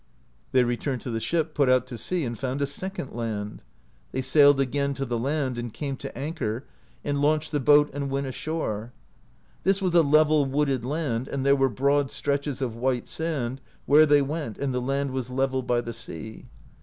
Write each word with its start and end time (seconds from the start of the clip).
'* 0.27 0.51
They 0.51 0.63
returned 0.63 1.01
to 1.01 1.11
the 1.11 1.19
ship, 1.19 1.53
put 1.53 1.69
out 1.69 1.85
to 1.85 1.95
sea, 1.95 2.23
and 2.25 2.35
found 2.35 2.59
a 2.59 2.65
second 2.65 3.13
land. 3.13 3.61
They 4.11 4.21
sailed 4.21 4.59
again 4.59 4.95
to 4.95 5.05
the 5.05 5.19
land, 5.19 5.59
and 5.59 5.71
came 5.71 5.95
to 5.97 6.17
anchor, 6.17 6.65
and 7.05 7.21
launched 7.21 7.51
the 7.51 7.59
boat, 7.59 7.91
and 7.93 8.09
went 8.09 8.25
ashore. 8.25 8.93
This 9.61 9.79
was 9.79 9.93
a 9.93 10.01
level 10.01 10.45
wooded 10.45 10.83
land, 10.83 11.27
and 11.27 11.45
there 11.45 11.55
were 11.55 11.69
broad 11.69 12.09
stretches 12.09 12.63
of 12.63 12.75
white 12.75 13.07
sand, 13.07 13.61
where 13.85 14.07
they 14.07 14.23
went, 14.23 14.57
and 14.57 14.73
the 14.73 14.81
laud 14.81 15.11
was 15.11 15.29
level 15.29 15.61
by 15.61 15.81
the 15.81 15.93
sea. 15.93 16.45